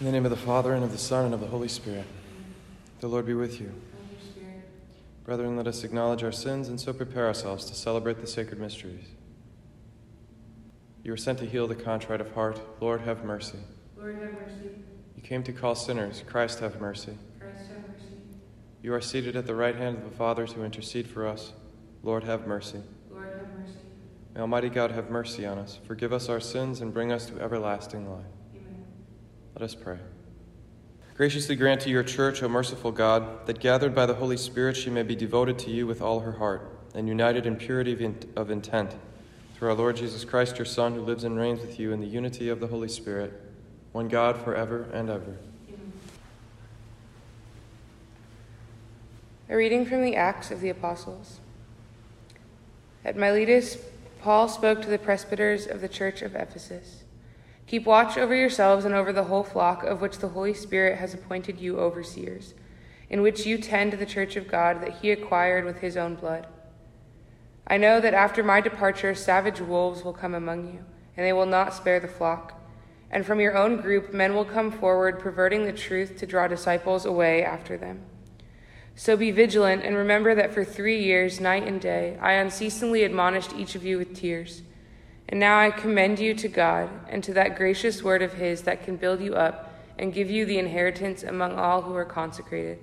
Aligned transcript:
In 0.00 0.06
the 0.06 0.12
name 0.12 0.24
of 0.24 0.30
the 0.30 0.36
Father, 0.36 0.72
and 0.72 0.82
of 0.82 0.92
the 0.92 0.98
Son, 0.98 1.26
and 1.26 1.34
of 1.34 1.40
the 1.40 1.46
Holy 1.46 1.68
Spirit. 1.68 2.06
The 3.00 3.06
Lord 3.06 3.26
be 3.26 3.34
with 3.34 3.60
you. 3.60 3.70
Brethren, 5.24 5.58
let 5.58 5.66
us 5.66 5.84
acknowledge 5.84 6.24
our 6.24 6.32
sins 6.32 6.68
and 6.68 6.80
so 6.80 6.94
prepare 6.94 7.26
ourselves 7.26 7.66
to 7.66 7.74
celebrate 7.74 8.18
the 8.18 8.26
sacred 8.26 8.58
mysteries. 8.58 9.04
You 11.04 11.10
were 11.10 11.18
sent 11.18 11.38
to 11.40 11.44
heal 11.44 11.68
the 11.68 11.74
contrite 11.74 12.22
of 12.22 12.32
heart. 12.32 12.58
Lord, 12.80 13.02
have 13.02 13.24
mercy. 13.24 13.58
Lord, 13.94 14.14
have 14.14 14.32
mercy. 14.32 14.70
You 15.16 15.22
came 15.22 15.42
to 15.42 15.52
call 15.52 15.74
sinners. 15.74 16.24
Christ, 16.26 16.60
have 16.60 16.80
mercy. 16.80 17.18
Christ, 17.38 17.68
have 17.68 17.86
mercy. 17.86 18.14
You 18.80 18.94
are 18.94 19.02
seated 19.02 19.36
at 19.36 19.46
the 19.46 19.54
right 19.54 19.76
hand 19.76 19.98
of 19.98 20.04
the 20.04 20.16
Father 20.16 20.46
to 20.46 20.64
intercede 20.64 21.08
for 21.08 21.26
us. 21.26 21.52
Lord, 22.02 22.24
have 22.24 22.46
mercy. 22.46 22.80
Lord, 23.10 23.34
have 23.34 23.60
mercy. 23.60 23.76
May 24.34 24.40
Almighty 24.40 24.70
God 24.70 24.92
have 24.92 25.10
mercy 25.10 25.44
on 25.44 25.58
us, 25.58 25.78
forgive 25.86 26.14
us 26.14 26.30
our 26.30 26.40
sins, 26.40 26.80
and 26.80 26.94
bring 26.94 27.12
us 27.12 27.26
to 27.26 27.38
everlasting 27.38 28.10
life. 28.10 28.24
Let 29.54 29.62
us 29.62 29.74
pray. 29.74 29.98
Graciously 31.20 31.54
grant 31.54 31.82
to 31.82 31.90
your 31.90 32.02
church, 32.02 32.42
O 32.42 32.48
merciful 32.48 32.92
God, 32.92 33.46
that 33.46 33.60
gathered 33.60 33.94
by 33.94 34.06
the 34.06 34.14
Holy 34.14 34.38
Spirit 34.38 34.74
she 34.76 34.88
may 34.88 35.02
be 35.02 35.14
devoted 35.14 35.58
to 35.58 35.70
you 35.70 35.86
with 35.86 36.00
all 36.00 36.20
her 36.20 36.32
heart, 36.32 36.70
and 36.94 37.06
united 37.06 37.44
in 37.44 37.56
purity 37.56 37.92
of, 38.36 38.50
intent. 38.50 38.94
Through 39.54 39.68
our 39.68 39.74
Lord 39.74 39.96
Jesus 39.96 40.24
Christ, 40.24 40.56
your 40.56 40.64
Son, 40.64 40.94
who 40.94 41.02
lives 41.02 41.24
and 41.24 41.38
reigns 41.38 41.60
with 41.60 41.78
you 41.78 41.92
in 41.92 42.00
the 42.00 42.06
unity 42.06 42.48
of 42.48 42.58
the 42.58 42.68
Holy 42.68 42.88
Spirit, 42.88 43.38
one 43.92 44.08
God 44.08 44.42
forever 44.42 44.88
and 44.94 45.10
ever. 45.10 45.36
A 49.50 49.56
reading 49.56 49.84
from 49.84 50.02
the 50.02 50.16
Acts 50.16 50.50
of 50.50 50.60
the 50.62 50.70
Apostles. 50.70 51.40
At 53.04 53.16
Miletus, 53.16 53.76
Paul 54.22 54.48
spoke 54.48 54.80
to 54.80 54.88
the 54.88 54.96
presbyters 54.96 55.66
of 55.66 55.80
the 55.80 55.88
church 55.88 56.22
of 56.22 56.34
Ephesus 56.34 56.99
Keep 57.70 57.86
watch 57.86 58.18
over 58.18 58.34
yourselves 58.34 58.84
and 58.84 58.96
over 58.96 59.12
the 59.12 59.22
whole 59.22 59.44
flock 59.44 59.84
of 59.84 60.00
which 60.00 60.18
the 60.18 60.30
Holy 60.30 60.52
Spirit 60.52 60.98
has 60.98 61.14
appointed 61.14 61.60
you 61.60 61.78
overseers, 61.78 62.52
in 63.08 63.22
which 63.22 63.46
you 63.46 63.58
tend 63.58 63.92
the 63.92 64.04
church 64.04 64.34
of 64.34 64.48
God 64.48 64.82
that 64.82 64.94
he 64.94 65.12
acquired 65.12 65.64
with 65.64 65.78
his 65.78 65.96
own 65.96 66.16
blood. 66.16 66.48
I 67.68 67.76
know 67.76 68.00
that 68.00 68.12
after 68.12 68.42
my 68.42 68.60
departure, 68.60 69.14
savage 69.14 69.60
wolves 69.60 70.02
will 70.02 70.12
come 70.12 70.34
among 70.34 70.66
you, 70.66 70.84
and 71.16 71.24
they 71.24 71.32
will 71.32 71.46
not 71.46 71.72
spare 71.72 72.00
the 72.00 72.08
flock. 72.08 72.60
And 73.08 73.24
from 73.24 73.38
your 73.38 73.56
own 73.56 73.80
group, 73.80 74.12
men 74.12 74.34
will 74.34 74.44
come 74.44 74.72
forward, 74.72 75.20
perverting 75.20 75.64
the 75.64 75.72
truth 75.72 76.16
to 76.16 76.26
draw 76.26 76.48
disciples 76.48 77.04
away 77.04 77.44
after 77.44 77.76
them. 77.76 78.00
So 78.96 79.16
be 79.16 79.30
vigilant 79.30 79.84
and 79.84 79.94
remember 79.94 80.34
that 80.34 80.52
for 80.52 80.64
three 80.64 81.04
years, 81.04 81.38
night 81.38 81.68
and 81.68 81.80
day, 81.80 82.18
I 82.20 82.32
unceasingly 82.32 83.04
admonished 83.04 83.54
each 83.56 83.76
of 83.76 83.84
you 83.84 83.96
with 83.96 84.12
tears. 84.12 84.62
And 85.30 85.38
now 85.38 85.60
I 85.60 85.70
commend 85.70 86.18
you 86.18 86.34
to 86.34 86.48
God 86.48 86.90
and 87.08 87.22
to 87.22 87.32
that 87.34 87.56
gracious 87.56 88.02
word 88.02 88.20
of 88.20 88.34
His 88.34 88.62
that 88.62 88.84
can 88.84 88.96
build 88.96 89.20
you 89.20 89.36
up 89.36 89.72
and 89.96 90.12
give 90.12 90.28
you 90.28 90.44
the 90.44 90.58
inheritance 90.58 91.22
among 91.22 91.56
all 91.56 91.82
who 91.82 91.94
are 91.94 92.04
consecrated. 92.04 92.80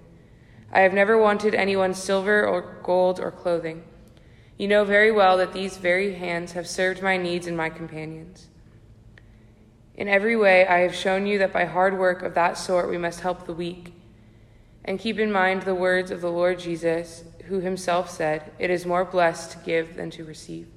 I 0.71 0.79
have 0.79 0.93
never 0.93 1.17
wanted 1.17 1.53
anyone's 1.53 2.01
silver 2.01 2.47
or 2.47 2.79
gold 2.83 3.19
or 3.19 3.31
clothing. 3.31 3.83
You 4.57 4.69
know 4.69 4.85
very 4.85 5.11
well 5.11 5.37
that 5.37 5.51
these 5.51 5.75
very 5.75 6.15
hands 6.15 6.53
have 6.53 6.67
served 6.67 7.03
my 7.03 7.17
needs 7.17 7.47
and 7.47 7.57
my 7.57 7.69
companions. 7.69 8.47
In 9.95 10.07
every 10.07 10.37
way, 10.37 10.65
I 10.65 10.79
have 10.79 10.95
shown 10.95 11.27
you 11.27 11.39
that 11.39 11.51
by 11.51 11.65
hard 11.65 11.97
work 11.97 12.21
of 12.21 12.33
that 12.35 12.57
sort 12.57 12.89
we 12.89 12.97
must 12.97 13.19
help 13.19 13.45
the 13.45 13.53
weak. 13.53 13.93
And 14.85 14.99
keep 14.99 15.19
in 15.19 15.33
mind 15.33 15.63
the 15.63 15.75
words 15.75 16.11
of 16.11 16.21
the 16.21 16.31
Lord 16.31 16.59
Jesus, 16.59 17.25
who 17.47 17.59
himself 17.59 18.09
said, 18.09 18.53
It 18.57 18.69
is 18.69 18.85
more 18.85 19.03
blessed 19.03 19.51
to 19.51 19.57
give 19.65 19.97
than 19.97 20.11
to 20.11 20.23
receive. 20.23 20.67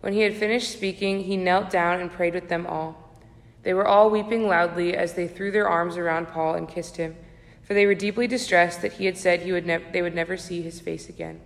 When 0.00 0.12
he 0.12 0.20
had 0.20 0.34
finished 0.34 0.72
speaking, 0.72 1.24
he 1.24 1.36
knelt 1.36 1.70
down 1.70 2.00
and 2.00 2.10
prayed 2.10 2.34
with 2.34 2.48
them 2.48 2.66
all. 2.66 3.08
They 3.62 3.74
were 3.74 3.86
all 3.86 4.10
weeping 4.10 4.46
loudly 4.46 4.96
as 4.96 5.14
they 5.14 5.26
threw 5.26 5.50
their 5.50 5.68
arms 5.68 5.96
around 5.96 6.28
Paul 6.28 6.54
and 6.54 6.68
kissed 6.68 6.96
him, 6.96 7.16
for 7.62 7.74
they 7.74 7.86
were 7.86 7.94
deeply 7.94 8.26
distressed 8.26 8.82
that 8.82 8.94
he 8.94 9.06
had 9.06 9.18
said 9.18 9.40
he 9.40 9.52
would 9.52 9.66
ne- 9.66 9.84
they 9.92 10.02
would 10.02 10.14
never 10.14 10.36
see 10.36 10.62
his 10.62 10.80
face 10.80 11.08
again. 11.08 11.40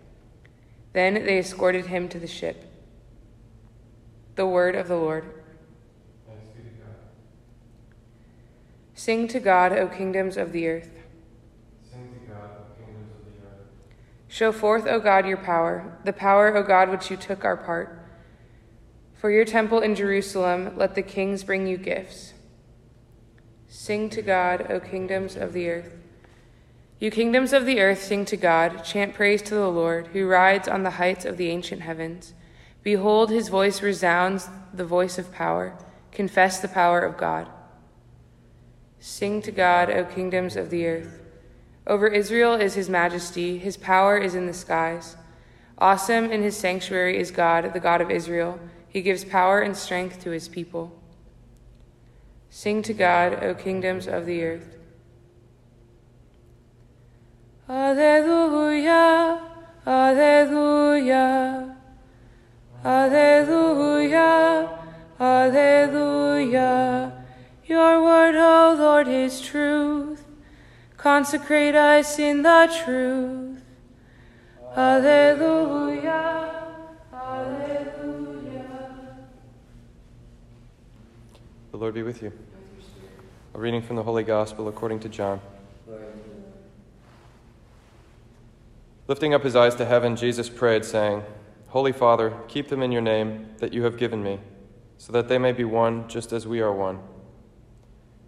Then 0.93 1.15
they 1.15 1.39
escorted 1.39 1.87
him 1.87 2.09
to 2.11 2.19
the 2.19 2.27
ship. 2.27 2.65
The 4.35 4.47
word 4.47 4.75
of 4.75 4.89
the 4.89 4.97
Lord. 4.97 5.25
Sing 8.95 9.27
to 9.29 9.41
God, 9.41 9.73
O 9.73 9.89
kingdoms 9.89 10.37
of 10.37 10.53
the 10.53 10.69
earth. 10.69 10.91
Sing 11.91 12.09
to 12.13 12.33
God, 12.33 12.51
O 12.57 12.85
kingdoms 12.85 13.11
of 13.19 13.25
the 13.25 13.49
earth. 13.49 13.67
Show 14.29 14.53
forth, 14.53 14.87
O 14.87 15.01
God, 15.01 15.27
your 15.27 15.39
power, 15.39 15.99
the 16.05 16.13
power, 16.13 16.57
O 16.57 16.63
God, 16.63 16.89
which 16.89 17.11
you 17.11 17.17
took 17.17 17.45
our 17.45 17.57
part. 17.57 18.02
For 19.23 19.31
your 19.31 19.45
temple 19.45 19.79
in 19.79 19.95
Jerusalem, 19.95 20.77
let 20.77 20.97
the 20.97 21.03
kings 21.03 21.45
bring 21.45 21.69
you 21.69 21.77
gifts. 21.77 22.33
Sing 23.69 24.11
to 24.11 24.21
God, 24.21 24.67
O 24.69 24.81
kingdoms 24.81 25.37
of 25.37 25.53
the 25.53 25.69
earth. 25.69 25.95
You 26.99 27.13
kingdoms 27.13 27.53
of 27.53 27.65
the 27.65 27.79
earth, 27.79 28.03
sing 28.03 28.25
to 28.25 28.37
God, 28.37 28.83
chant 28.83 29.15
praise 29.15 29.41
to 29.43 29.55
the 29.55 29.71
Lord, 29.71 30.09
who 30.09 30.27
rides 30.27 30.67
on 30.67 30.83
the 30.83 30.99
heights 30.99 31.25
of 31.25 31.37
the 31.37 31.51
ancient 31.51 31.83
heavens. 31.83 32.35
Behold, 32.83 33.31
his 33.31 33.49
voice 33.49 33.81
resounds, 33.81 34.49
the 34.75 34.85
voice 34.85 35.19
of 35.19 35.31
power. 35.31 35.79
Confess 36.11 36.59
the 36.59 36.67
power 36.67 36.99
of 36.99 37.17
God. 37.17 37.47
Sing 38.99 39.41
to 39.43 39.53
God, 39.53 39.89
O 39.89 40.05
kingdoms 40.05 40.57
of 40.57 40.69
the 40.69 40.85
earth. 40.85 41.21
Over 41.87 42.09
Israel 42.09 42.55
is 42.55 42.75
his 42.75 42.91
majesty, 42.91 43.57
his 43.59 43.77
power 43.77 44.19
is 44.19 44.35
in 44.35 44.47
the 44.47 44.53
skies. 44.53 45.15
Awesome 45.79 46.25
in 46.25 46.43
his 46.43 46.57
sanctuary 46.57 47.21
is 47.21 47.31
God, 47.31 47.73
the 47.73 47.79
God 47.79 48.01
of 48.01 48.11
Israel. 48.11 48.59
He 48.93 49.01
gives 49.01 49.25
power 49.25 49.61
and 49.61 49.75
strength 49.75 50.23
to 50.25 50.31
his 50.33 50.49
people. 50.49 50.93
Sing 52.51 52.83
to 52.83 52.93
God, 52.93 53.43
O 53.43 53.55
kingdoms 53.55 54.07
of 54.07 54.27
the 54.27 54.43
earth. 54.45 54.77
Alleluia, 57.71 59.41
Alleluia, 59.87 61.75
Alleluia, 62.85 64.69
Alleluia. 65.19 67.13
Your 67.65 68.03
word, 68.03 68.35
O 68.35 68.77
Lord, 68.79 69.09
is 69.09 69.41
truth. 69.41 70.23
Consecrate 70.99 71.75
us 71.75 72.19
in 72.19 72.43
the 72.43 72.71
truth. 72.85 73.63
Alleluia. 74.77 76.32
Lord 81.83 81.95
be 81.95 82.05
with 82.05 82.23
you. 82.23 82.33
A 83.55 83.59
reading 83.59 83.83
from 83.83 83.97
the 83.97 84.05
Holy 84.05 84.23
Gospel 84.23 84.69
according 84.69 85.01
to 85.01 85.09
John. 85.09 85.41
Lifting 89.09 89.35
up 89.35 89.43
his 89.43 89.57
eyes 89.57 89.75
to 89.75 89.85
heaven, 89.85 90.15
Jesus 90.15 90.49
prayed, 90.49 90.85
saying, 90.85 91.25
Holy 91.71 91.91
Father, 91.91 92.39
keep 92.47 92.69
them 92.69 92.85
in 92.85 92.93
your 92.93 93.03
name 93.03 93.49
that 93.59 93.73
you 93.73 93.83
have 93.83 93.97
given 93.97 94.23
me, 94.23 94.39
so 94.97 95.13
that 95.13 95.27
they 95.27 95.39
may 95.39 95.51
be 95.51 95.65
one 95.65 96.07
just 96.07 96.33
as 96.33 96.47
we 96.47 96.61
are 96.61 96.73
one. 96.73 97.01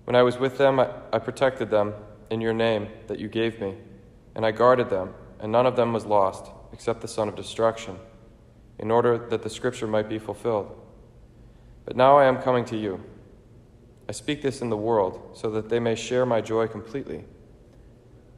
When 0.03 0.17
I 0.17 0.25
was 0.25 0.37
with 0.37 0.59
them, 0.59 0.81
I, 0.81 0.91
I 1.13 1.21
protected 1.21 1.71
them 1.71 1.95
in 2.31 2.41
your 2.41 2.55
name 2.55 2.89
that 3.07 3.21
you 3.21 3.29
gave 3.29 3.61
me, 3.61 3.77
and 4.35 4.45
I 4.45 4.51
guarded 4.51 4.91
them, 4.91 5.15
and 5.39 5.53
none 5.53 5.67
of 5.67 5.77
them 5.77 5.93
was 5.93 6.07
lost, 6.07 6.51
except 6.73 7.03
the 7.03 7.07
son 7.07 7.29
of 7.29 7.37
destruction, 7.37 8.01
in 8.81 8.91
order 8.91 9.17
that 9.17 9.45
the 9.45 9.49
scripture 9.49 9.87
might 9.87 10.09
be 10.09 10.19
fulfilled. 10.19 10.77
But 11.85 11.95
now 11.95 12.19
I 12.19 12.25
am 12.25 12.43
coming 12.43 12.65
to 12.65 12.77
you. 12.77 13.01
I 14.09 14.13
speak 14.13 14.43
this 14.43 14.61
in 14.61 14.71
the 14.71 14.77
world, 14.77 15.31
so 15.35 15.51
that 15.51 15.69
they 15.69 15.81
may 15.81 15.95
share 15.95 16.27
my 16.27 16.41
joy 16.41 16.67
completely. 16.67 17.25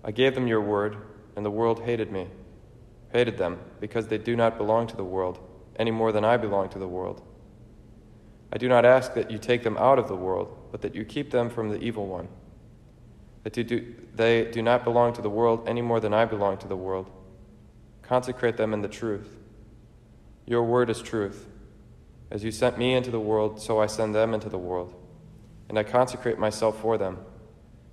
I 0.04 0.12
gave 0.12 0.34
them 0.34 0.46
your 0.46 0.60
word, 0.60 0.96
and 1.34 1.44
the 1.44 1.50
world 1.50 1.82
hated 1.82 2.12
me, 2.12 2.28
hated 3.12 3.36
them, 3.36 3.58
because 3.80 4.06
they 4.06 4.18
do 4.18 4.36
not 4.36 4.56
belong 4.56 4.86
to 4.86 4.96
the 4.96 5.04
world, 5.04 5.40
any 5.76 5.90
more 5.90 6.12
than 6.12 6.24
I 6.24 6.36
belong 6.36 6.68
to 6.70 6.78
the 6.78 6.86
world. 6.88 7.22
I 8.52 8.58
do 8.58 8.68
not 8.68 8.84
ask 8.84 9.14
that 9.14 9.30
you 9.30 9.38
take 9.38 9.64
them 9.64 9.76
out 9.76 9.98
of 9.98 10.06
the 10.06 10.14
world, 10.14 10.56
but 10.70 10.82
that 10.82 10.94
you 10.94 11.04
keep 11.04 11.30
them 11.30 11.50
from 11.50 11.68
the 11.68 11.78
evil 11.78 12.06
one. 12.06 12.28
That 13.42 13.52
do, 13.52 13.94
they 14.14 14.50
do 14.50 14.62
not 14.62 14.84
belong 14.84 15.12
to 15.14 15.22
the 15.22 15.30
world 15.30 15.68
any 15.68 15.82
more 15.82 16.00
than 16.00 16.14
I 16.14 16.24
belong 16.24 16.58
to 16.58 16.68
the 16.68 16.76
world. 16.76 17.10
Consecrate 18.02 18.56
them 18.56 18.72
in 18.72 18.82
the 18.82 18.88
truth. 18.88 19.36
Your 20.46 20.62
word 20.62 20.90
is 20.90 21.02
truth. 21.02 21.48
As 22.30 22.44
you 22.44 22.50
sent 22.50 22.78
me 22.78 22.94
into 22.94 23.10
the 23.10 23.20
world, 23.20 23.60
so 23.60 23.80
I 23.80 23.86
send 23.86 24.14
them 24.14 24.34
into 24.34 24.48
the 24.48 24.58
world. 24.58 24.94
And 25.68 25.78
I 25.78 25.82
consecrate 25.82 26.38
myself 26.38 26.80
for 26.80 26.96
them, 26.96 27.18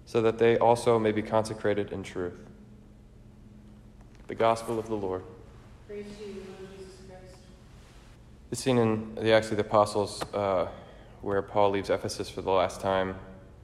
so 0.05 0.21
that 0.21 0.37
they 0.37 0.57
also 0.57 0.99
may 0.99 1.11
be 1.11 1.21
consecrated 1.21 1.91
in 1.91 2.03
truth. 2.03 2.37
The 4.27 4.35
Gospel 4.35 4.79
of 4.79 4.87
the 4.87 4.95
Lord. 4.95 5.23
Praise 5.87 6.05
to 6.17 6.25
you, 6.25 6.43
Lord 6.47 6.71
Jesus 6.77 6.93
Christ. 7.07 7.35
The 8.49 8.55
scene 8.55 8.77
in 8.77 9.15
the 9.15 9.33
Acts 9.33 9.51
of 9.51 9.57
the 9.57 9.63
Apostles 9.63 10.23
uh, 10.33 10.67
where 11.21 11.41
Paul 11.41 11.71
leaves 11.71 11.89
Ephesus 11.89 12.29
for 12.29 12.41
the 12.41 12.51
last 12.51 12.81
time, 12.81 13.15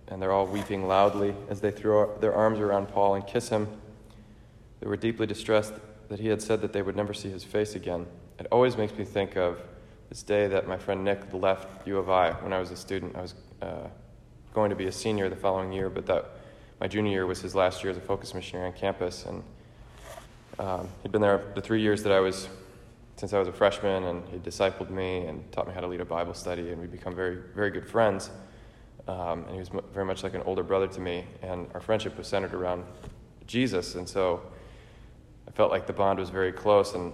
and 0.08 0.22
they're 0.22 0.32
all 0.32 0.48
weeping 0.48 0.88
loudly 0.88 1.36
as 1.50 1.62
they 1.62 1.72
throw 1.72 2.18
their 2.20 2.34
arms 2.34 2.60
around 2.60 2.88
Paul 2.88 3.16
and 3.16 3.28
kiss 3.28 3.50
him. 3.50 3.68
They 4.80 4.88
were 4.88 4.98
deeply 4.98 5.28
distressed 5.28 5.74
that 6.08 6.20
he 6.20 6.28
had 6.30 6.42
said 6.42 6.62
that 6.62 6.74
they 6.74 6.82
would 6.82 6.96
never 6.96 7.14
see 7.14 7.30
his 7.30 7.44
face 7.44 7.76
again. 7.76 8.08
It 8.40 8.48
always 8.52 8.78
makes 8.78 8.94
me 8.94 9.06
think 9.06 9.36
of 9.36 9.62
this 10.10 10.24
day 10.24 10.48
that 10.48 10.68
my 10.68 10.78
friend 10.78 11.04
Nick 11.04 11.22
left 11.34 11.88
U 11.88 11.98
of 11.98 12.10
I 12.10 12.32
when 12.32 12.52
I 12.52 12.60
was 12.60 12.72
a 12.72 12.76
student. 12.76 13.16
I 13.16 13.22
was 13.22 13.36
uh, 13.62 13.88
going 14.54 14.72
to 14.72 14.76
be 14.76 14.88
a 14.88 14.92
senior 14.92 15.30
the 15.30 15.36
following 15.36 15.72
year, 15.72 15.90
but 15.90 16.08
that 16.08 16.26
my 16.80 16.88
junior 16.88 17.12
year 17.12 17.26
was 17.28 17.42
his 17.42 17.54
last 17.54 17.84
year 17.84 17.92
as 17.92 17.98
a 17.98 18.02
focus 18.02 18.34
missionary 18.34 18.68
on 18.68 18.74
campus. 18.74 19.26
And 19.26 19.44
um, 20.58 20.88
he'd 21.04 21.12
been 21.12 21.22
there 21.22 21.44
the 21.54 21.62
three 21.62 21.82
years 21.82 22.02
that 22.04 22.12
I 22.12 22.20
was, 22.20 22.50
since 23.18 23.34
I 23.34 23.40
was 23.40 23.48
a 23.48 23.54
freshman, 23.54 24.06
and 24.06 24.28
he 24.30 24.38
discipled 24.38 24.90
me 24.90 25.26
and 25.26 25.50
taught 25.52 25.68
me 25.68 25.74
how 25.74 25.82
to 25.82 25.88
lead 25.88 26.02
a 26.02 26.06
Bible 26.06 26.34
study, 26.34 26.72
and 26.72 26.82
we 26.82 26.88
become 26.88 27.16
very, 27.16 27.38
very 27.54 27.70
good 27.70 27.86
friends. 27.88 28.32
Um, 29.08 29.44
and 29.44 29.52
he 29.52 29.60
was 29.60 29.70
very 29.94 30.06
much 30.06 30.24
like 30.24 30.34
an 30.34 30.42
older 30.44 30.64
brother 30.64 30.88
to 30.88 31.00
me, 31.00 31.26
and 31.44 31.68
our 31.76 31.82
friendship 31.82 32.18
was 32.18 32.28
centered 32.28 32.54
around 32.56 32.84
Jesus, 33.46 33.94
and 33.96 34.10
so 34.10 34.42
I 35.48 35.52
felt 35.52 35.70
like 35.70 35.86
the 35.86 35.94
bond 35.94 36.18
was 36.20 36.30
very 36.30 36.52
close. 36.52 36.96
And 36.96 37.14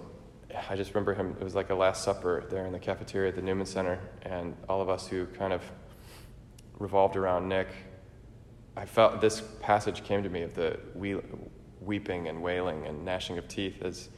I 0.69 0.75
just 0.75 0.93
remember 0.93 1.13
him; 1.13 1.35
it 1.39 1.43
was 1.43 1.55
like 1.55 1.69
a 1.69 1.75
Last 1.75 2.03
Supper 2.03 2.45
there 2.49 2.65
in 2.65 2.71
the 2.71 2.79
cafeteria 2.79 3.29
at 3.29 3.35
the 3.35 3.41
Newman 3.41 3.65
Center, 3.65 3.99
and 4.23 4.55
all 4.69 4.81
of 4.81 4.89
us 4.89 5.07
who 5.07 5.25
kind 5.27 5.53
of 5.53 5.61
revolved 6.79 7.15
around 7.15 7.47
Nick. 7.47 7.67
I 8.77 8.85
felt 8.85 9.21
this 9.21 9.41
passage 9.61 10.03
came 10.03 10.23
to 10.23 10.29
me 10.29 10.41
of 10.41 10.53
the 10.53 10.77
weeping 11.81 12.27
and 12.27 12.41
wailing 12.41 12.85
and 12.87 13.05
gnashing 13.05 13.37
of 13.37 13.47
teeth 13.47 13.81
as 13.81 14.09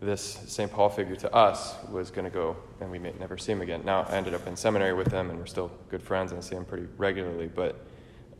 this 0.00 0.22
St. 0.46 0.70
Paul 0.70 0.88
figure 0.88 1.16
to 1.16 1.34
us 1.34 1.74
was 1.90 2.10
going 2.10 2.24
to 2.24 2.30
go, 2.30 2.56
and 2.80 2.90
we 2.90 2.98
may 2.98 3.12
never 3.18 3.36
see 3.36 3.52
him 3.52 3.62
again. 3.62 3.82
Now, 3.84 4.02
I 4.08 4.16
ended 4.16 4.34
up 4.34 4.46
in 4.46 4.56
seminary 4.56 4.94
with 4.94 5.10
him, 5.10 5.30
and 5.30 5.38
we're 5.38 5.46
still 5.46 5.70
good 5.88 6.02
friends, 6.02 6.30
and 6.30 6.38
I 6.38 6.42
see 6.42 6.54
him 6.54 6.64
pretty 6.64 6.86
regularly. 6.96 7.48
But 7.48 7.84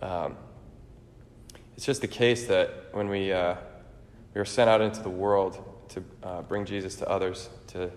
um, 0.00 0.36
it's 1.76 1.84
just 1.84 2.00
the 2.00 2.08
case 2.08 2.46
that 2.46 2.88
when 2.92 3.08
we, 3.08 3.32
uh, 3.32 3.56
we 4.34 4.40
are 4.40 4.44
sent 4.44 4.70
out 4.70 4.80
into 4.80 5.02
the 5.02 5.10
world 5.10 5.64
to 5.90 6.04
uh, 6.22 6.42
bring 6.42 6.64
Jesus 6.64 6.96
to 6.96 7.08
others, 7.08 7.48
to, 7.68 7.90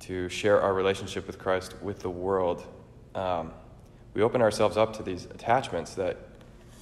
to 0.00 0.28
share 0.28 0.60
our 0.60 0.74
relationship 0.74 1.26
with 1.26 1.38
Christ 1.38 1.74
with 1.82 2.00
the 2.00 2.10
world, 2.10 2.64
um, 3.14 3.52
we 4.14 4.22
open 4.22 4.42
ourselves 4.42 4.76
up 4.76 4.92
to 4.96 5.02
these 5.02 5.26
attachments 5.26 5.94
that 5.94 6.16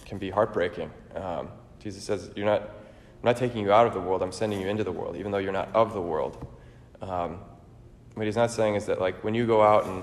can 0.06 0.18
be 0.18 0.30
heartbreaking. 0.30 0.90
Um, 1.14 1.48
Jesus 1.80 2.02
says, 2.02 2.30
You're 2.34 2.46
not 2.46 2.70
I'm 3.20 3.26
not 3.26 3.36
taking 3.36 3.62
you 3.62 3.72
out 3.72 3.86
of 3.88 3.94
the 3.94 4.00
world, 4.00 4.22
I'm 4.22 4.30
sending 4.30 4.60
you 4.60 4.68
into 4.68 4.84
the 4.84 4.92
world, 4.92 5.16
even 5.16 5.32
though 5.32 5.38
you're 5.38 5.52
not 5.52 5.74
of 5.74 5.92
the 5.92 6.00
world. 6.00 6.46
Um, 7.02 7.40
what 8.14 8.26
he's 8.26 8.36
not 8.36 8.52
saying 8.52 8.76
is 8.76 8.86
that, 8.86 9.00
like, 9.00 9.24
when 9.24 9.34
you 9.34 9.44
go 9.44 9.60
out 9.60 9.86
and 9.86 10.02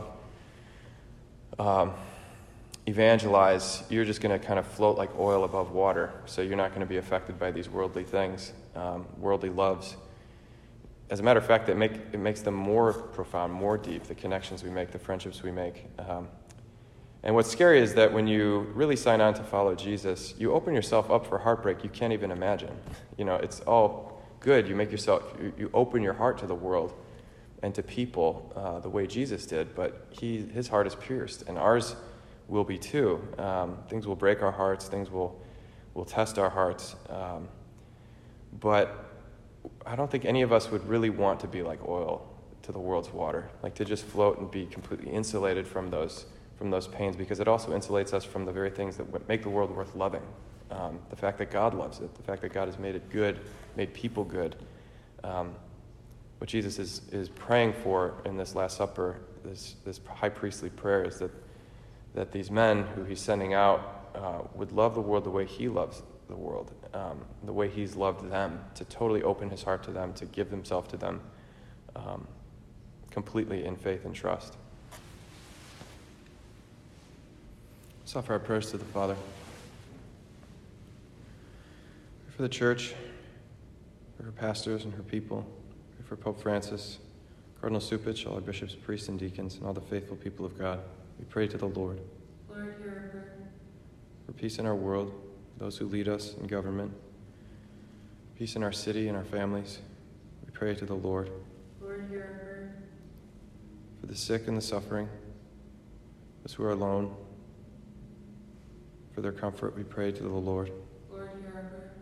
um, 1.58 1.94
evangelize, 2.88 3.84
you're 3.90 4.04
just 4.04 4.20
going 4.20 4.38
to 4.38 4.46
kind 4.46 4.60
of 4.60 4.68
float 4.68 4.98
like 4.98 5.18
oil 5.18 5.46
above 5.46 5.72
water. 5.72 6.12
So 6.26 6.42
you're 6.42 6.58
not 6.58 6.72
going 6.72 6.82
to 6.82 6.86
be 6.86 6.98
affected 6.98 7.40
by 7.40 7.52
these 7.52 7.70
worldly 7.70 8.04
things, 8.04 8.52
um, 8.76 9.06
worldly 9.18 9.50
loves. 9.50 9.96
As 11.10 11.20
a 11.20 11.24
matter 11.24 11.40
of 11.40 11.46
fact, 11.46 11.70
it, 11.70 11.76
make, 11.76 11.94
it 12.12 12.20
makes 12.20 12.42
them 12.42 12.56
more 12.56 12.94
profound, 12.94 13.54
more 13.54 13.78
deep, 13.78 14.04
the 14.06 14.16
connections 14.16 14.64
we 14.64 14.72
make, 14.72 14.92
the 14.92 15.00
friendships 15.00 15.44
we 15.44 15.52
make. 15.52 15.86
Um, 16.00 16.28
and 17.24 17.34
what's 17.34 17.50
scary 17.50 17.80
is 17.80 17.94
that 17.96 18.12
when 18.12 18.28
you 18.28 18.72
really 18.74 18.96
sign 18.96 19.22
on 19.22 19.34
to 19.36 19.44
follow 19.44 19.76
Jesus, 19.76 20.36
you 20.38 20.54
open 20.54 20.74
yourself 20.74 21.10
up 21.10 21.26
for 21.26 21.40
heartbreak 21.40 21.84
you 21.84 21.90
can't 21.90 22.14
even 22.14 22.32
imagine. 22.32 22.76
You 23.18 23.26
know, 23.26 23.36
it's 23.36 23.62
all 23.62 24.22
good. 24.40 24.68
You 24.68 24.76
make 24.76 24.92
yourself, 24.92 25.24
you, 25.42 25.54
you 25.58 25.70
open 25.74 26.04
your 26.04 26.14
heart 26.14 26.38
to 26.40 26.48
the 26.48 26.56
world 26.56 26.94
and 27.64 27.74
to 27.74 27.82
people 27.82 28.54
uh, 28.56 28.80
the 28.80 28.90
way 28.90 29.08
Jesus 29.08 29.46
did, 29.48 29.74
but 29.76 30.08
he, 30.12 30.38
his 30.38 30.68
heart 30.68 30.86
is 30.86 30.94
pierced, 30.96 31.44
and 31.48 31.58
ours 31.58 31.96
will 32.48 32.64
be 32.64 32.78
too. 32.78 33.28
Um, 33.40 33.80
things 33.90 34.06
will 34.06 34.16
break 34.16 34.44
our 34.44 34.52
hearts, 34.52 34.88
things 34.88 35.10
will, 35.10 35.42
will 35.96 36.06
test 36.06 36.38
our 36.38 36.50
hearts. 36.50 36.96
Um, 37.10 37.48
but 38.60 39.05
I 39.86 39.96
don't 39.96 40.10
think 40.10 40.26
any 40.26 40.42
of 40.42 40.52
us 40.52 40.72
would 40.72 40.88
really 40.88 41.10
want 41.10 41.40
to 41.42 41.48
be 41.48 41.62
like 41.62 41.80
oil 41.88 42.28
to 42.64 42.72
the 42.72 42.80
world's 42.80 43.12
water, 43.14 43.50
like 43.62 43.76
to 43.76 43.86
just 43.86 44.04
float 44.04 44.40
and 44.40 44.50
be 44.50 44.66
completely 44.66 45.12
insulated 45.12 45.68
from 45.68 45.90
those 45.90 46.26
from 46.58 46.70
those 46.72 46.88
pains 46.88 47.16
because 47.16 47.40
it 47.40 47.48
also 47.48 47.72
insulates 47.72 48.14
us 48.14 48.24
from 48.24 48.46
the 48.46 48.52
very 48.52 48.70
things 48.70 48.96
that 48.98 49.28
make 49.28 49.44
the 49.44 49.50
world 49.50 49.76
worth 49.76 49.94
loving. 49.94 50.22
Um, 50.72 51.00
the 51.10 51.16
fact 51.16 51.38
that 51.40 51.52
God 51.52 51.74
loves 51.74 52.00
it, 52.00 52.16
the 52.16 52.24
fact 52.24 52.42
that 52.42 52.54
God 52.54 52.68
has 52.68 52.80
made 52.80 52.96
it 52.96 53.10
good, 53.10 53.42
made 53.76 53.94
people 53.94 54.24
good. 54.24 54.56
Um, 55.24 55.54
what 56.38 56.50
Jesus 56.50 56.80
is, 56.80 57.02
is 57.12 57.30
praying 57.30 57.74
for 57.84 58.14
in 58.26 58.38
this 58.38 58.56
Last 58.56 58.78
Supper, 58.78 59.20
this, 59.44 59.76
this 59.86 60.00
high 60.08 60.30
priestly 60.30 60.70
prayer, 60.70 61.04
is 61.04 61.20
that, 61.20 61.32
that 62.14 62.32
these 62.32 62.50
men 62.50 62.84
who 62.96 63.04
he's 63.04 63.22
sending 63.22 63.54
out 63.54 64.10
uh, 64.16 64.40
would 64.54 64.72
love 64.72 64.96
the 64.96 65.02
world 65.02 65.26
the 65.26 65.30
way 65.30 65.46
he 65.46 65.68
loves 65.68 66.02
the 66.28 66.36
world, 66.36 66.72
um, 66.94 67.20
the 67.44 67.54
way 67.54 67.70
he's 67.70 67.96
loved 67.96 68.30
them, 68.30 68.60
to 68.76 68.86
totally 68.86 69.24
open 69.24 69.50
his 69.50 69.64
heart 69.64 69.84
to 69.84 69.92
them, 69.92 70.14
to 70.14 70.26
give 70.26 70.50
himself 70.50 70.88
to 70.90 70.98
them 70.98 71.22
um, 71.96 72.28
completely 73.12 73.66
in 73.66 73.76
faith 73.76 74.06
and 74.06 74.16
trust. 74.16 74.56
Let's 78.02 78.16
offer 78.16 78.34
our 78.34 78.40
prayers 78.40 78.72
to 78.72 78.78
the 78.78 78.86
Father. 78.86 79.16
Pray 82.26 82.36
for 82.36 82.42
the 82.42 82.50
church, 82.50 82.94
for 84.18 84.24
her 84.24 84.32
pastors 84.32 84.84
and 84.86 84.94
her 84.94 85.04
people. 85.04 85.46
Pray 85.96 86.06
for 86.08 86.16
Pope 86.16 86.42
Francis, 86.42 87.00
Cardinal 87.60 87.82
Cupich, 87.82 88.28
all 88.28 88.36
our 88.36 88.42
bishops, 88.42 88.76
priests, 88.76 89.10
and 89.10 89.18
deacons, 89.18 89.56
and 89.56 89.66
all 89.66 89.74
the 89.74 89.82
faithful 89.82 90.18
people 90.18 90.46
of 90.46 90.58
God. 90.58 90.82
We 91.18 91.26
pray 91.26 91.48
to 91.48 91.58
the 91.58 91.68
Lord. 91.68 92.00
Lord, 92.50 92.76
hear 92.80 92.90
our 92.90 93.10
prayer. 93.10 93.34
For 94.26 94.34
peace 94.34 94.60
in 94.60 94.66
our 94.66 94.76
world, 94.76 95.14
those 95.58 95.78
who 95.78 95.86
lead 95.86 96.08
us 96.08 96.36
in 96.40 96.48
government, 96.48 96.92
peace 98.38 98.56
in 98.56 98.64
our 98.64 98.72
city 98.72 99.08
and 99.08 99.18
our 99.18 99.24
families. 99.24 99.80
We 100.46 100.52
pray 100.52 100.76
to 100.76 100.86
the 100.86 100.96
Lord. 100.96 101.32
Lord, 101.82 102.06
hear 102.10 102.22
our 102.22 102.40
prayer. 102.40 102.76
For 104.02 104.08
the 104.08 104.16
sick 104.16 104.48
and 104.48 104.58
the 104.58 104.62
suffering, 104.62 105.08
those 106.44 106.54
who 106.54 106.64
are 106.64 106.72
alone, 106.72 107.16
for 109.14 109.22
their 109.22 109.32
comfort, 109.32 109.76
we 109.76 109.84
pray 109.84 110.12
to 110.12 110.24
the 110.24 110.30
Lord. 110.30 110.72
Lord, 111.10 111.30
hear 111.40 111.54
our 111.56 111.64
prayer. 111.64 111.94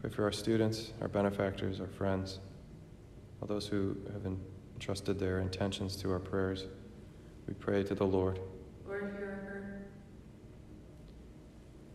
Pray 0.00 0.10
for 0.10 0.24
our 0.24 0.32
students, 0.32 0.92
our 1.00 1.08
benefactors, 1.08 1.80
our 1.80 1.86
friends, 1.86 2.40
all 3.40 3.46
those 3.46 3.66
who 3.66 3.96
have 4.12 4.26
entrusted 4.74 5.18
their 5.18 5.38
intentions 5.38 5.94
to 5.96 6.10
our 6.10 6.18
prayers. 6.18 6.66
We 7.46 7.54
pray 7.54 7.84
to 7.84 7.94
the 7.94 8.04
Lord. 8.04 8.40
Lord, 8.86 9.00
hear 9.00 9.08
our 9.08 9.10
prayer. 9.10 9.27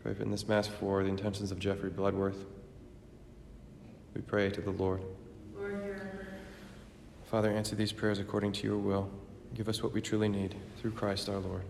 Pray 0.03 0.13
in 0.19 0.31
this 0.31 0.49
Mass 0.49 0.67
for 0.67 1.01
the 1.01 1.07
intentions 1.07 1.49
of 1.49 1.59
Jeffrey 1.59 1.89
Bloodworth. 1.89 2.43
We 4.13 4.19
pray 4.19 4.49
to 4.49 4.59
the 4.59 4.71
Lord. 4.71 5.01
Lord, 5.55 5.81
hear. 5.81 6.27
Father, 7.31 7.49
answer 7.49 7.77
these 7.77 7.93
prayers 7.93 8.19
according 8.19 8.51
to 8.51 8.67
your 8.67 8.77
will. 8.77 9.09
Give 9.55 9.69
us 9.69 9.81
what 9.81 9.93
we 9.93 10.01
truly 10.01 10.27
need 10.27 10.55
through 10.77 10.91
Christ 10.91 11.29
our 11.29 11.39
Lord. 11.39 11.61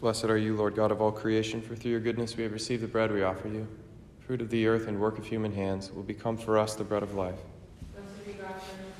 Blessed 0.00 0.24
are 0.24 0.38
you, 0.38 0.56
Lord 0.56 0.74
God 0.74 0.90
of 0.90 1.02
all 1.02 1.12
creation, 1.12 1.60
for 1.60 1.76
through 1.76 1.90
your 1.90 2.00
goodness 2.00 2.34
we 2.34 2.42
have 2.42 2.52
received 2.52 2.82
the 2.82 2.88
bread 2.88 3.12
we 3.12 3.22
offer 3.22 3.48
you. 3.48 3.68
Fruit 4.26 4.40
of 4.40 4.48
the 4.48 4.66
earth 4.66 4.88
and 4.88 4.98
work 4.98 5.18
of 5.18 5.26
human 5.26 5.52
hands 5.52 5.92
will 5.92 6.02
become 6.02 6.38
for 6.38 6.58
us 6.58 6.74
the 6.74 6.84
bread 6.84 7.02
of 7.02 7.14
life. 7.14 7.38
Blessed 7.94 8.26
be 8.26 8.32
God 8.32 8.48
forever. 8.48 8.92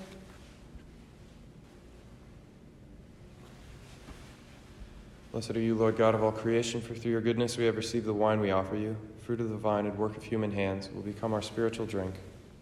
Blessed 5.32 5.56
are 5.56 5.60
you, 5.60 5.74
Lord 5.74 5.96
God 5.96 6.14
of 6.14 6.22
all 6.22 6.30
creation, 6.30 6.82
for 6.82 6.94
through 6.94 7.10
your 7.10 7.22
goodness 7.22 7.56
we 7.56 7.64
have 7.64 7.76
received 7.76 8.04
the 8.04 8.12
wine 8.12 8.38
we 8.38 8.50
offer 8.50 8.76
you. 8.76 8.94
Fruit 9.24 9.40
of 9.40 9.48
the 9.48 9.56
vine 9.56 9.86
and 9.86 9.96
work 9.96 10.14
of 10.14 10.22
human 10.22 10.52
hands 10.52 10.90
will 10.94 11.00
become 11.00 11.32
our 11.32 11.40
spiritual 11.40 11.86
drink. 11.86 12.14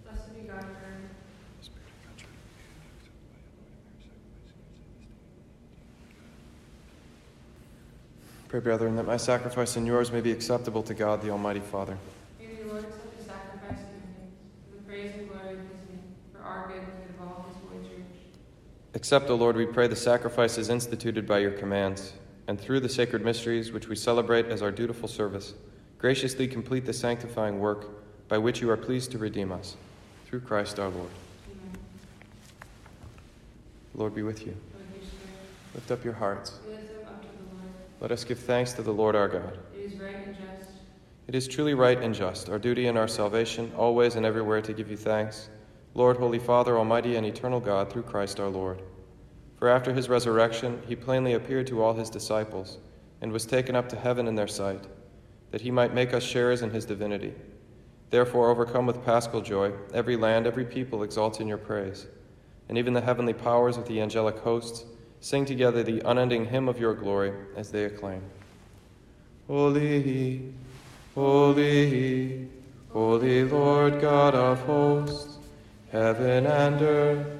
Blessed 0.05 0.33
be 0.37 0.43
God. 0.43 0.65
Pray, 8.47 8.61
brethren, 8.61 8.95
that 8.95 9.07
my 9.07 9.17
sacrifice 9.17 9.77
and 9.77 9.85
yours 9.85 10.13
may 10.13 10.21
be 10.21 10.31
acceptable 10.31 10.85
to 10.85 10.95
God, 10.95 11.23
the 11.23 11.31
Almighty 11.31 11.61
Father. 11.61 11.99
May 12.39 12.55
the 12.55 12.69
Lord 12.69 12.85
accept 12.85 13.19
the 13.19 13.25
sacrifice 13.25 13.79
of 13.81 13.91
your 13.91 14.03
hands, 14.17 14.33
for 14.71 14.77
the 14.77 14.83
praise 14.83 15.13
and 15.19 15.29
glory 15.29 15.55
of 15.55 15.61
his 15.61 15.89
name, 15.89 16.03
for 16.33 16.43
our 16.43 16.69
good 16.69 16.79
and 16.79 16.87
good 16.87 17.15
of 17.17 17.21
all 17.21 17.47
his 17.49 17.57
holy 17.69 17.89
church. 17.89 18.07
Accept, 18.95 19.29
O 19.29 19.35
Lord, 19.35 19.57
we 19.57 19.67
pray, 19.67 19.89
the 19.89 19.97
sacrifices 19.97 20.69
instituted 20.69 21.27
by 21.27 21.39
your 21.39 21.53
commands, 21.53 22.13
and 22.51 22.61
through 22.61 22.81
the 22.81 22.89
sacred 22.89 23.25
mysteries 23.25 23.71
which 23.71 23.87
we 23.87 23.95
celebrate 23.95 24.47
as 24.47 24.61
our 24.61 24.73
dutiful 24.73 25.07
service, 25.07 25.55
graciously 25.99 26.49
complete 26.49 26.85
the 26.85 26.93
sanctifying 26.93 27.61
work 27.61 27.87
by 28.27 28.37
which 28.37 28.61
you 28.61 28.69
are 28.69 28.77
pleased 28.77 29.13
to 29.13 29.19
redeem 29.19 29.53
us. 29.53 29.77
Through 30.27 30.41
Christ 30.41 30.81
our 30.81 30.89
Lord. 30.89 31.11
Amen. 31.49 31.79
Lord 33.95 34.17
be 34.17 34.25
with 34.25 34.45
you. 34.45 34.57
Lift 35.77 35.93
up 35.93 36.03
your 36.03 36.13
hearts. 36.13 36.59
We 36.67 36.73
lift 36.73 36.89
them 36.89 37.07
up 37.07 37.23
to 37.23 37.29
the 37.29 37.55
Lord. 37.55 37.73
Let 38.01 38.11
us 38.11 38.25
give 38.25 38.41
thanks 38.41 38.73
to 38.73 38.83
the 38.83 38.91
Lord 38.91 39.15
our 39.15 39.29
God. 39.29 39.57
It 39.73 39.93
is 39.93 40.01
right 40.01 40.17
and 40.17 40.35
just. 40.35 40.73
It 41.29 41.37
is 41.37 41.47
truly 41.47 41.75
right 41.75 42.03
and 42.03 42.13
just, 42.13 42.49
our 42.49 42.59
duty 42.59 42.89
and 42.89 42.99
our 42.99 43.07
salvation, 43.07 43.71
always 43.77 44.17
and 44.17 44.27
everywhere 44.27 44.61
to 44.61 44.73
give 44.73 44.91
you 44.91 44.97
thanks, 44.97 45.51
Lord, 45.95 46.17
Holy 46.17 46.41
Father, 46.41 46.77
Almighty 46.77 47.15
and 47.15 47.25
eternal 47.25 47.61
God, 47.61 47.93
through 47.93 48.03
Christ 48.03 48.41
our 48.41 48.49
Lord. 48.49 48.83
For 49.61 49.69
after 49.69 49.93
his 49.93 50.09
resurrection, 50.09 50.83
he 50.89 50.97
plainly 50.97 51.35
appeared 51.35 51.67
to 51.67 51.83
all 51.83 51.93
his 51.93 52.09
disciples, 52.09 52.79
and 53.21 53.31
was 53.31 53.45
taken 53.45 53.77
up 53.77 53.91
to 53.91 53.97
heaven 53.97 54.27
in 54.27 54.35
their 54.35 54.49
sight, 54.49 54.87
that 55.51 55.61
he 55.61 55.71
might 55.71 55.93
make 55.93 56.15
us 56.15 56.23
sharers 56.23 56.63
in 56.63 56.71
his 56.71 56.87
divinity. 56.87 57.35
Therefore, 58.09 58.49
overcome 58.49 58.87
with 58.87 59.05
paschal 59.05 59.43
joy, 59.43 59.73
every 59.93 60.17
land, 60.17 60.47
every 60.47 60.65
people 60.65 61.03
exalts 61.03 61.41
in 61.41 61.47
your 61.47 61.59
praise. 61.59 62.07
and 62.71 62.79
even 62.79 62.95
the 62.95 63.01
heavenly 63.01 63.35
powers 63.35 63.77
with 63.77 63.89
the 63.89 64.01
angelic 64.01 64.39
hosts 64.39 64.85
sing 65.21 65.45
together 65.45 65.83
the 65.83 66.01
unending 66.09 66.47
hymn 66.47 66.69
of 66.69 66.79
your 66.79 66.95
glory 66.95 67.33
as 67.57 67.73
they 67.73 67.85
acclaim 67.85 68.23
Holy, 69.49 70.55
holy, 71.17 72.49
holy 72.91 73.43
Lord 73.43 74.01
God 74.01 74.37
of 74.37 74.61
hosts, 74.61 75.39
heaven 75.91 76.47
and 76.47 76.81
earth 76.81 77.40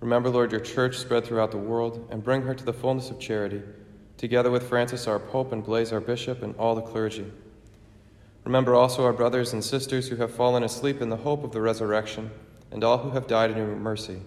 Remember, 0.00 0.30
Lord, 0.30 0.52
your 0.52 0.60
church 0.60 0.96
spread 0.96 1.24
throughout 1.24 1.50
the 1.50 1.58
world, 1.58 2.06
and 2.10 2.22
bring 2.22 2.42
her 2.42 2.54
to 2.54 2.64
the 2.64 2.72
fullness 2.72 3.10
of 3.10 3.18
charity, 3.18 3.62
together 4.16 4.50
with 4.50 4.68
Francis 4.68 5.06
our 5.08 5.18
Pope 5.18 5.52
and 5.52 5.64
Blase 5.64 5.92
our 5.92 6.00
Bishop 6.00 6.42
and 6.42 6.54
all 6.56 6.74
the 6.74 6.82
clergy. 6.82 7.26
Remember 8.44 8.74
also 8.74 9.04
our 9.04 9.12
brothers 9.12 9.52
and 9.52 9.62
sisters 9.64 10.08
who 10.08 10.16
have 10.16 10.32
fallen 10.32 10.62
asleep 10.62 11.02
in 11.02 11.08
the 11.08 11.16
hope 11.16 11.42
of 11.42 11.52
the 11.52 11.60
resurrection, 11.60 12.30
and 12.70 12.84
all 12.84 12.98
who 12.98 13.10
have 13.10 13.26
died 13.26 13.50
in 13.50 13.56
your 13.56 13.66
mercy. 13.66 14.20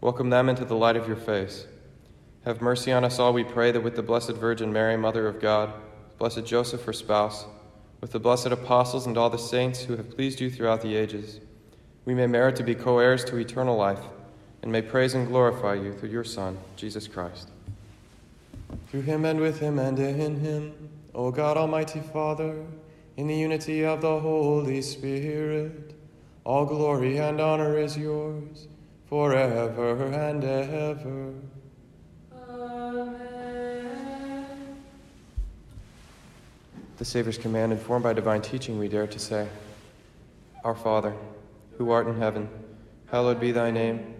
Welcome 0.00 0.30
them 0.30 0.48
into 0.48 0.64
the 0.64 0.76
light 0.76 0.96
of 0.96 1.06
your 1.06 1.16
face. 1.16 1.66
Have 2.44 2.60
mercy 2.60 2.92
on 2.92 3.04
us 3.04 3.18
all, 3.18 3.32
we 3.32 3.44
pray, 3.44 3.70
that 3.70 3.82
with 3.82 3.96
the 3.96 4.02
Blessed 4.02 4.32
Virgin 4.32 4.72
Mary, 4.72 4.96
Mother 4.96 5.26
of 5.26 5.40
God, 5.40 5.72
Blessed 6.18 6.44
Joseph, 6.44 6.84
her 6.84 6.92
spouse, 6.92 7.46
with 8.00 8.12
the 8.12 8.20
blessed 8.20 8.46
apostles 8.48 9.06
and 9.06 9.18
all 9.18 9.30
the 9.30 9.38
saints 9.38 9.82
who 9.82 9.96
have 9.96 10.10
pleased 10.10 10.40
you 10.40 10.50
throughout 10.50 10.80
the 10.80 10.96
ages, 10.96 11.40
we 12.04 12.14
may 12.14 12.26
merit 12.26 12.56
to 12.56 12.62
be 12.62 12.74
co 12.74 12.98
heirs 12.98 13.24
to 13.24 13.36
eternal 13.36 13.76
life, 13.76 14.00
and 14.62 14.70
may 14.70 14.82
praise 14.82 15.14
and 15.14 15.26
glorify 15.26 15.74
you 15.74 15.92
through 15.94 16.10
your 16.10 16.24
Son, 16.24 16.58
Jesus 16.76 17.08
Christ. 17.08 17.48
Through 18.90 19.02
him 19.02 19.24
and 19.24 19.40
with 19.40 19.60
him 19.60 19.78
and 19.78 19.98
in 19.98 20.40
him, 20.40 20.90
O 21.14 21.30
God 21.30 21.56
Almighty 21.56 22.00
Father, 22.00 22.64
in 23.16 23.26
the 23.26 23.34
unity 23.34 23.84
of 23.84 24.00
the 24.00 24.20
Holy 24.20 24.82
Spirit, 24.82 25.94
all 26.44 26.66
glory 26.66 27.18
and 27.18 27.40
honor 27.40 27.78
is 27.78 27.96
yours 27.96 28.68
forever 29.08 30.06
and 30.06 30.44
ever. 30.44 31.32
Amen. 32.48 33.16
The 36.98 37.04
Savior's 37.04 37.38
command, 37.38 37.72
informed 37.72 38.02
by 38.04 38.12
divine 38.12 38.42
teaching, 38.42 38.78
we 38.78 38.88
dare 38.88 39.06
to 39.06 39.18
say, 39.18 39.48
Our 40.64 40.74
Father, 40.74 41.14
who 41.76 41.90
art 41.90 42.06
in 42.06 42.16
heaven, 42.16 42.48
hallowed 43.10 43.40
be 43.40 43.52
thy 43.52 43.70
name. 43.70 44.19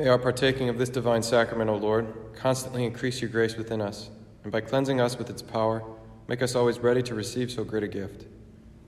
May 0.00 0.08
our 0.08 0.16
partaking 0.16 0.70
of 0.70 0.78
this 0.78 0.88
divine 0.88 1.22
sacrament, 1.22 1.68
O 1.68 1.76
Lord, 1.76 2.06
constantly 2.34 2.86
increase 2.86 3.20
your 3.20 3.28
grace 3.28 3.56
within 3.56 3.82
us, 3.82 4.08
and 4.44 4.50
by 4.50 4.62
cleansing 4.62 4.98
us 4.98 5.18
with 5.18 5.28
its 5.28 5.42
power, 5.42 5.82
make 6.26 6.40
us 6.40 6.54
always 6.54 6.78
ready 6.78 7.02
to 7.02 7.14
receive 7.14 7.50
so 7.50 7.64
great 7.64 7.82
a 7.82 7.88
gift. 7.88 8.24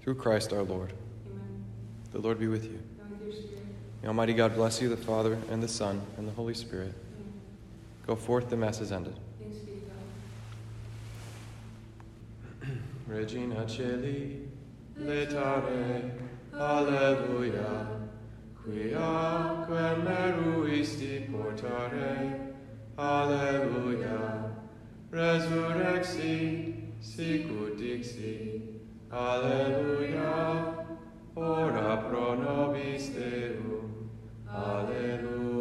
Through 0.00 0.14
Christ 0.14 0.54
our 0.54 0.62
Lord. 0.62 0.94
Amen. 1.26 1.64
The 2.12 2.18
Lord 2.18 2.40
be 2.40 2.46
with 2.46 2.64
you. 2.64 2.80
And 3.02 3.10
with 3.10 3.24
your 3.24 3.32
spirit. 3.32 3.62
May 4.00 4.08
Almighty 4.08 4.32
God 4.32 4.54
bless 4.54 4.80
you, 4.80 4.88
the 4.88 4.96
Father, 4.96 5.36
and 5.50 5.62
the 5.62 5.68
Son, 5.68 6.00
and 6.16 6.26
the 6.26 6.32
Holy 6.32 6.54
Spirit. 6.54 6.94
Amen. 6.94 7.32
Go 8.06 8.16
forth, 8.16 8.48
the 8.48 8.56
Mass 8.56 8.80
is 8.80 8.90
ended. 8.90 9.14
Thanks 9.38 9.58
be 9.58 9.82
to 12.62 12.68
God. 12.68 12.78
Regina 13.06 13.66
Caeli, 13.66 14.46
letare, 14.98 16.10
alleluia, 16.54 18.01
quia 18.64 19.64
quem 19.66 20.04
meruisti 20.04 21.28
portare, 21.30 22.54
alleluia, 22.96 24.52
resurrexi, 25.10 26.94
sicut 27.00 27.76
dixi, 27.76 28.80
alleluia, 29.10 30.86
ora 31.34 31.96
pro 31.96 32.36
nobis 32.36 33.10
Deum, 33.10 34.08
alleluia. 34.46 35.51